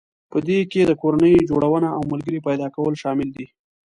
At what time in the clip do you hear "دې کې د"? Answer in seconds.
0.47-0.91